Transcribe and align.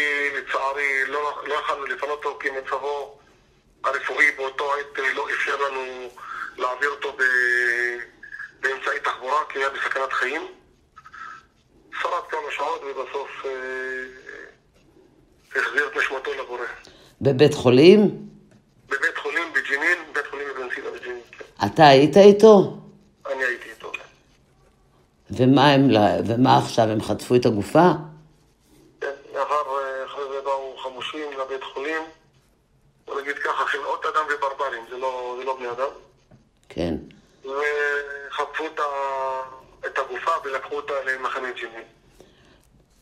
שלי 0.00 0.40
לצערי 0.40 1.04
לא, 1.08 1.42
לא 1.46 1.54
יכלנו 1.54 1.86
לפנות 1.86 2.24
אותו 2.24 2.38
כי 2.40 2.48
מצבו 2.50 3.18
הרפואי 3.84 4.30
באותו 4.36 4.74
עת 4.74 4.98
אה, 4.98 5.12
לא 5.14 5.26
אפשר 5.30 5.56
לנו 5.56 6.10
להעביר 6.56 6.90
אותו 6.90 7.12
ב... 7.12 7.22
באמצעי 8.60 9.00
תחבורה 9.00 9.44
כי 9.48 9.58
היה 9.58 9.70
בסכנת 9.70 10.12
חיים. 10.12 10.42
שרד 12.02 12.22
כמה 12.30 12.50
שעות 12.56 12.82
ובסוף 12.82 13.28
אה, 13.44 13.50
החזיר 15.56 15.86
את 15.86 15.96
נשמתו 15.96 16.30
לבורא. 16.42 16.66
בבית 17.20 17.54
חולים? 17.54 18.00
בבית 18.88 19.18
חולים 19.18 19.52
בג'נין, 19.52 19.98
בית 20.12 20.26
חולים 20.30 20.46
אבן 20.56 20.74
סינה 20.74 20.90
בג'נין. 20.90 21.20
כן. 21.38 21.66
אתה 21.66 21.88
היית 21.88 22.16
איתו? 22.16 22.78
אני 23.32 23.44
הייתי 23.44 23.70
איתו. 23.70 23.92
כן. 23.92 24.00
ומה, 25.30 25.68
הם, 25.68 25.88
ומה 26.26 26.58
עכשיו, 26.58 26.84
הם 26.84 27.02
חטפו 27.02 27.34
את 27.34 27.46
הגופה? 27.46 27.90
כן, 29.00 29.06
לאחר, 29.34 29.54
אה, 29.54 30.04
אחרי 30.06 30.22
זה 30.32 30.40
באו 30.44 30.69
חמושים 30.82 31.32
לבית 31.40 31.64
חולים. 31.64 32.02
בוא 33.04 33.20
נגיד 33.20 33.38
ככה, 33.38 33.64
חלאות 33.66 34.06
אדם 34.06 34.24
וברברים, 34.34 34.84
זה 34.90 34.98
לא, 34.98 35.34
זה 35.38 35.44
לא 35.44 35.56
בני 35.56 35.70
אדם. 35.70 35.90
כן. 36.68 36.94
וחטפו 37.44 38.66
את. 38.66 38.80
את 39.86 39.98
הגופה 39.98 40.30
ולקחו 40.44 40.74
אותה 40.74 40.92
למחנה 41.06 41.48
ג'נין. 41.52 41.84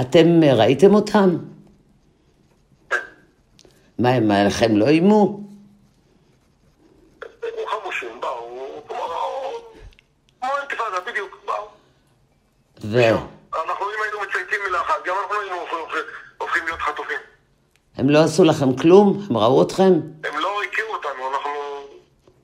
אתם 0.00 0.26
ראיתם 0.58 0.94
אותם? 0.94 1.36
כן. 2.90 2.96
מה, 3.98 4.08
הם 4.08 4.30
עליכם 4.30 4.76
לא 4.76 4.88
איימו? 4.88 5.40
חמושים, 7.66 8.20
באו, 8.20 8.82
כמו 8.88 10.48
אינתיפאדה, 10.60 11.00
בדיוק, 11.06 11.42
באו. 11.46 11.68
והם 12.80 13.16
אנחנו 13.52 13.86
אם 13.86 14.02
היינו 14.02 14.20
מצייתים 14.20 14.60
מילה 14.64 14.80
אחת, 14.80 14.94
גם 15.06 15.14
אנחנו 15.22 15.40
היינו 15.40 15.56
לא 18.08 18.18
עשו 18.18 18.44
לכם 18.44 18.76
כלום? 18.76 19.26
הם 19.30 19.36
ראו 19.36 19.62
אתכם? 19.62 19.92
הם 20.24 20.38
לא 20.38 20.62
הכירו 20.68 20.94
אותנו, 20.94 21.30
אנחנו 21.34 21.50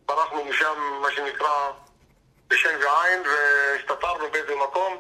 ברחנו 0.09 0.45
משם, 0.51 0.75
מה 1.03 1.09
שנקרא, 1.17 1.49
בשן 2.51 2.69
ועין, 2.69 3.23
והסתתרנו 3.27 4.25
באיזה 4.33 4.53
מקום, 4.69 4.93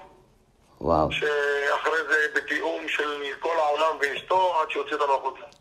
וואו. 0.81 1.13
שאחרי 1.13 1.99
זה 2.09 2.17
בתיאום 2.35 2.89
של 2.89 3.23
כל 3.41 3.57
העולם 3.59 3.97
ואשתו, 4.01 4.61
עד 4.61 4.71
שהוציא 4.71 4.97
אותנו 4.97 5.15
החוצה. 5.15 5.57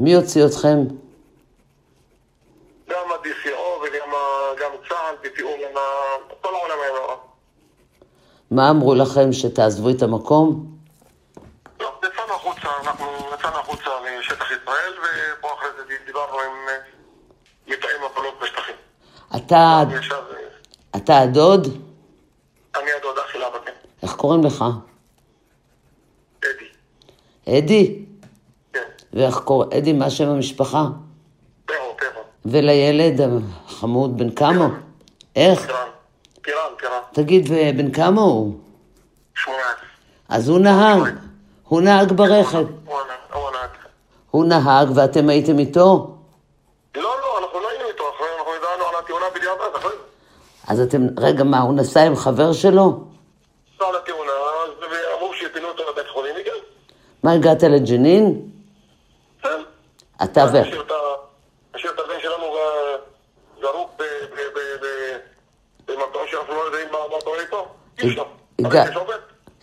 מי 0.00 0.14
הוציא 0.14 0.46
אתכם? 0.46 0.78
גם 2.88 3.12
ה-DCO 3.12 3.82
וגם 3.82 4.72
צה"ל 4.88 5.14
בתיאום 5.22 5.60
עם. 5.60 5.76
כל 6.40 6.54
העולם 6.54 6.74
היה 6.82 6.92
מעורב. 6.92 7.18
מה 8.50 8.70
אמרו 8.70 8.94
לכם 8.94 9.32
שתעזבו 9.32 9.90
את 9.90 10.02
המקום? 10.02 10.66
לא, 11.80 11.92
יצאנו 11.98 12.34
החוצה, 12.34 12.68
אנחנו 12.84 13.06
יצאנו 13.34 13.58
החוצה 13.58 13.90
לשטח 14.20 14.50
ישראל, 14.50 14.92
ופה 14.98 15.48
אחרי 15.54 15.68
זה 15.76 15.94
דיברנו 16.06 16.38
עם 16.40 16.68
אה, 16.68 16.78
מתאם 17.66 18.04
הפעולות 18.10 18.34
בשטחים. 18.42 18.76
אתה, 19.36 19.82
ישב, 20.00 20.14
אה, 20.14 20.20
אתה 20.96 21.18
הדוד? 21.18 21.66
אני 22.76 22.90
הדודה 23.00 23.20
של 23.32 23.42
אבא, 23.42 23.58
כן. 23.64 23.72
איך 24.02 24.14
קוראים 24.14 24.44
לך? 24.44 24.64
אדי. 26.40 27.58
אדי? 27.58 28.04
כן. 28.72 28.80
ואיך 29.12 29.38
קוראים? 29.38 29.72
אדי, 29.72 29.92
מה 29.92 30.10
שם 30.10 30.28
המשפחה? 30.28 30.84
פרו, 31.66 31.76
פרו. 31.76 32.22
ולילד 32.44 33.20
החמוד 33.66 34.18
בן 34.18 34.30
כמה? 34.30 34.68
איך? 35.36 35.66
קירן. 35.66 35.78
קירן, 36.42 36.74
קירן. 36.78 37.00
תגיד, 37.12 37.46
ובן 37.50 37.92
כמה 37.92 38.20
הוא? 38.20 38.58
שמונה. 39.34 39.58
אז 40.28 40.48
הוא 40.48 40.58
נהג. 40.58 41.14
הוא 41.68 41.80
נהג 41.80 42.12
ברכב. 42.12 42.66
הוא 42.84 43.00
הנהג. 43.00 43.70
הוא 44.30 44.44
נהג 44.44 44.88
ואתם 44.94 45.28
הייתם 45.28 45.58
איתו? 45.58 46.16
לא, 46.96 47.02
לא, 47.02 47.38
אנחנו 47.38 47.60
לא 47.60 47.68
היינו 47.70 47.88
איתו, 47.88 48.04
אחרי 48.16 48.26
אנחנו 48.38 48.52
ידענו 48.54 48.84
על 48.84 49.04
התאונה 49.04 49.26
בדיעבד, 49.34 49.76
אחרי 49.76 49.90
זה. 49.90 49.96
אז 50.72 50.80
אתם, 50.80 51.06
רגע, 51.18 51.44
מה, 51.44 51.60
הוא 51.60 51.74
נסע 51.74 52.02
עם 52.02 52.16
חבר 52.16 52.52
שלו? 52.52 53.00
נסע 53.74 53.84
על 53.88 53.96
התאונה, 53.96 54.32
אז 54.64 54.84
אמרו 55.18 55.34
שיפינו 55.34 55.68
אותו 55.68 55.82
לבית 55.92 56.08
חולים, 56.08 56.36
הגיע. 56.36 56.52
מה, 57.22 57.32
הגעת 57.32 57.62
לג'נין? 57.62 58.40
כן. 59.42 59.48
אתה 60.24 60.44
ו... 60.52 60.56
נשאיר 61.76 61.92
את 61.92 61.98
הבן 61.98 62.20
שלנו 62.22 62.56
זרוק 63.60 64.02
במקום 65.88 66.22
שאנחנו 66.30 66.54
לא 66.54 66.60
יודעים 66.60 66.88
מה 66.92 66.98
קורה 67.24 67.40
איתו. 67.40 67.68
אי 67.98 68.08
אפשר. 68.08 68.24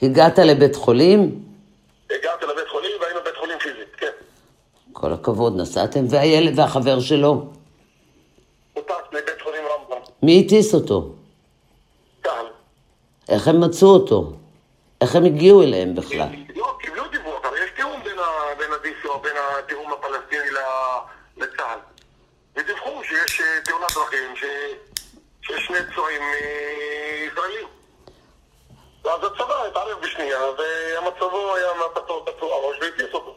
הגעת 0.01 0.39
לבית 0.39 0.75
חולים? 0.75 1.43
הגעתי 2.09 2.45
לבית 2.45 2.67
חולים 2.67 2.91
והיינו 3.01 3.19
בבית 3.19 3.37
חולים 3.37 3.59
פיזית, 3.59 3.95
כן. 3.97 4.11
כל 4.93 5.13
הכבוד, 5.13 5.53
נסעתם, 5.57 6.05
והילד 6.09 6.59
והחבר 6.59 6.99
שלו? 6.99 7.47
הוא 8.73 8.83
טס 8.83 8.93
לבית 9.11 9.41
חולים 9.43 9.61
רמב"ם, 9.65 10.08
מי 10.23 10.43
הטיס 10.45 10.73
אותו? 10.75 11.09
צה"ל. 12.23 12.45
איך 13.29 13.47
הם 13.47 13.61
מצאו 13.61 13.87
אותו? 13.87 14.31
איך 15.01 15.15
הם 15.15 15.25
הגיעו 15.25 15.63
אליהם 15.63 15.95
בכלל? 15.95 16.27
לא, 16.55 16.73
קיבלו 16.81 17.03
דיווח, 17.11 17.45
הרי 17.45 17.59
יש 17.63 17.69
תיאום 17.75 18.03
בין 18.03 18.17
ה- 18.17 18.55
בין 18.59 18.67
התיאום 19.59 19.91
הפלסטיני 19.93 20.49
לצה"ל. 21.37 21.79
ודיווחו 22.55 23.03
שיש 23.03 23.41
אה, 23.41 23.45
תאונת 23.65 23.91
דרכים, 23.95 24.35
שיש 25.41 25.65
שני 25.67 25.77
פצועים 25.91 26.21
אה, 26.21 27.25
ישראלים. 27.31 27.67
ואז 29.03 29.19
הצבא 29.23 29.65
התערב 29.67 29.97
בשנייה, 30.03 30.39
ומצבו 30.49 31.55
היה 31.55 31.67
מהפצוע 31.79 32.21
פצוע 32.25 32.49
ראש 32.67 32.77
והטיס 32.81 33.13
אותו. 33.13 33.35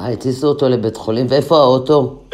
אה, 0.00 0.08
הטיסו 0.12 0.46
אותו 0.46 0.68
לבית 0.68 0.96
חולים, 0.96 1.26
ואיפה? 1.30 1.54
האוטו, 1.56 2.24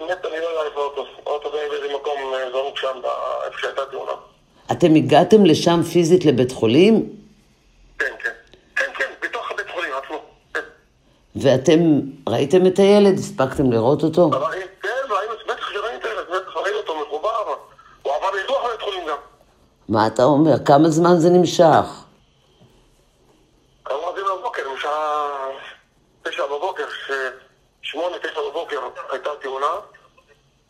באמת 0.00 0.24
אני 0.24 0.40
לא 0.40 0.46
יודע 0.46 0.62
איפה 0.70 0.80
האוטו, 0.80 1.04
האוטו 1.26 1.50
זה 1.52 1.66
באיזה 1.70 1.94
מקום 1.96 2.34
אה, 2.34 2.50
זרוק 2.52 2.78
שם, 2.78 3.00
ב- 3.62 3.66
איפה 3.66 3.76
שהייתה 3.76 3.90
תאונה. 3.90 4.12
אתם 4.72 4.94
הגעתם 4.94 5.44
לשם 5.44 5.82
פיזית 5.92 6.24
לבית 6.24 6.52
חולים? 6.52 7.16
כן, 7.98 8.06
כן. 8.22 8.30
כן, 8.76 8.90
כן, 8.94 9.12
בתוך 9.22 9.50
הבית 9.50 9.66
חולים 9.74 9.90
עצמו. 10.04 10.20
כן. 10.54 10.60
ואתם 11.36 11.80
ראיתם 12.28 12.66
את 12.66 12.78
הילד? 12.78 13.14
הספקתם 13.18 13.72
לראות 13.72 14.02
אותו? 14.02 14.30
כן, 14.30 14.36
ראינו, 15.10 15.34
בטח 15.48 15.70
שראינו 15.72 15.98
את 15.98 16.04
הילד, 16.04 16.26
בטח 16.28 16.56
ראינו 16.56 16.78
אותו 16.78 16.94
מחובר. 17.06 17.54
הוא 18.02 18.12
עבר 18.12 18.36
ניתוח 18.40 18.64
לבית 18.64 18.82
חולים 18.82 19.06
גם. 19.08 19.16
מה 19.88 20.06
אתה 20.06 20.22
אומר? 20.24 20.64
כמה 20.64 20.88
זמן 20.90 21.16
זה 21.18 21.30
נמשך? 21.30 21.86
אמרתי 23.92 24.20
לו 24.20 24.38
בבוקר, 24.38 24.62
משעה 24.76 25.28
תשע 26.22 26.46
בבוקר, 26.46 26.84
שמונה, 27.82 28.16
תשע 28.18 28.40
בבוקר 28.50 28.76
הייתה 29.12 29.30
תאונה, 29.42 29.66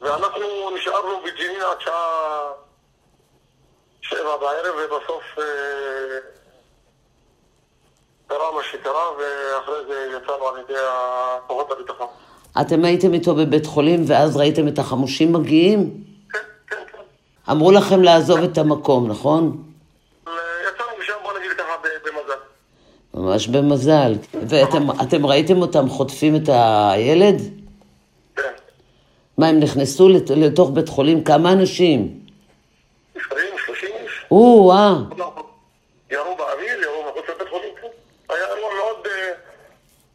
ואנחנו 0.00 0.40
נשארנו 0.76 1.20
בג'נין 1.24 1.60
עד 1.70 1.80
שעה 1.80 2.52
שבע 4.22 4.36
בערב, 4.40 4.74
ובסוף 4.84 5.22
אה, 5.38 5.44
קרה 8.26 8.52
מה 8.56 8.62
שקרה, 8.72 9.02
ואחרי 9.18 9.74
זה 9.88 10.16
יצאנו 10.16 10.48
על 10.48 10.60
ידי 10.60 10.78
כוחות 11.46 11.70
הביטחון. 11.70 12.06
אתם 12.60 12.84
הייתם 12.84 13.14
איתו 13.14 13.34
בבית 13.34 13.66
חולים 13.66 14.04
ואז 14.06 14.36
ראיתם 14.36 14.68
את 14.68 14.78
החמושים 14.78 15.32
מגיעים? 15.32 15.90
כן, 16.32 16.38
כן, 16.68 16.76
כן. 16.92 16.98
אמרו 17.50 17.72
לכם 17.72 18.02
לעזוב 18.02 18.38
את 18.42 18.58
המקום, 18.58 19.08
נכון? 19.08 19.62
יצאנו 20.22 20.88
משם, 21.00 21.12
בוא 21.22 21.38
נגיד 21.38 21.50
ככה, 21.58 21.72
במזל. 22.04 22.38
ממש 23.14 23.46
במזל. 23.48 24.14
ואתם 24.48 24.90
אתם 24.90 25.26
ראיתם 25.26 25.56
אותם 25.62 25.88
חוטפים 25.88 26.36
את 26.36 26.48
הילד? 26.52 27.40
כן. 28.36 28.42
מה, 29.38 29.46
הם 29.48 29.60
נכנסו 29.60 30.08
לת- 30.08 30.30
לתוך 30.30 30.70
בית 30.70 30.88
חולים? 30.88 31.24
כמה 31.24 31.52
אנשים? 31.52 32.21
أوه 34.32 34.74
آه. 34.74 35.10
يا 36.10 36.18
هو 36.18 36.52
امير 36.52 36.82
يا 36.82 36.88
هو 36.88 37.12
كنت 37.12 37.30
بدخل 37.30 37.74
أروح 38.30 38.74
نقعد 38.74 39.06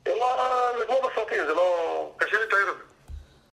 يلا 0.08 0.84
نجمع 0.84 1.10
بساطين 1.10 1.48
زي 1.48 1.54
ما 1.54 1.62
كاشير 2.20 2.44
التايرز 2.44 2.68
طيب. 2.68 2.87